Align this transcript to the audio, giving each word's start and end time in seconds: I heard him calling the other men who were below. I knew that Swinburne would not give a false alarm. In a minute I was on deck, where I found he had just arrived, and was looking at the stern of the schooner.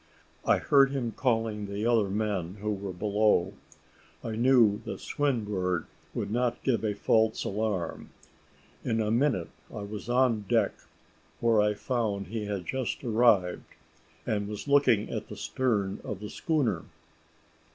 I 0.47 0.57
heard 0.57 0.89
him 0.89 1.11
calling 1.11 1.67
the 1.67 1.85
other 1.85 2.09
men 2.09 2.55
who 2.55 2.71
were 2.71 2.91
below. 2.91 3.53
I 4.23 4.31
knew 4.35 4.81
that 4.85 4.99
Swinburne 4.99 5.85
would 6.15 6.31
not 6.31 6.63
give 6.63 6.83
a 6.83 6.95
false 6.95 7.43
alarm. 7.43 8.09
In 8.83 8.99
a 8.99 9.11
minute 9.11 9.51
I 9.71 9.83
was 9.83 10.09
on 10.09 10.45
deck, 10.49 10.71
where 11.39 11.61
I 11.61 11.75
found 11.75 12.29
he 12.29 12.45
had 12.45 12.65
just 12.65 13.03
arrived, 13.03 13.75
and 14.25 14.47
was 14.47 14.67
looking 14.67 15.11
at 15.11 15.27
the 15.27 15.37
stern 15.37 15.99
of 16.03 16.19
the 16.19 16.31
schooner. 16.31 16.85